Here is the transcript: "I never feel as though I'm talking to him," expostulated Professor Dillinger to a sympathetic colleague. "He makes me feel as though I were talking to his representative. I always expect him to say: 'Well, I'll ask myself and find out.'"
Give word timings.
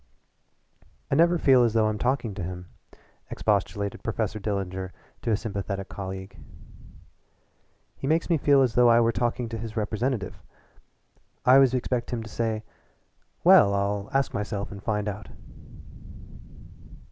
"I 1.11 1.13
never 1.15 1.37
feel 1.37 1.63
as 1.63 1.73
though 1.73 1.85
I'm 1.85 1.99
talking 1.99 2.33
to 2.33 2.41
him," 2.41 2.65
expostulated 3.29 4.01
Professor 4.01 4.39
Dillinger 4.39 4.89
to 5.21 5.29
a 5.29 5.37
sympathetic 5.37 5.89
colleague. 5.89 6.39
"He 7.97 8.07
makes 8.07 8.27
me 8.27 8.39
feel 8.39 8.63
as 8.63 8.73
though 8.73 8.89
I 8.89 8.99
were 8.99 9.11
talking 9.11 9.47
to 9.49 9.59
his 9.59 9.77
representative. 9.77 10.41
I 11.45 11.53
always 11.53 11.75
expect 11.75 12.09
him 12.11 12.23
to 12.23 12.29
say: 12.31 12.63
'Well, 13.43 13.75
I'll 13.75 14.09
ask 14.11 14.33
myself 14.33 14.71
and 14.71 14.81
find 14.81 15.07
out.'" 15.07 15.27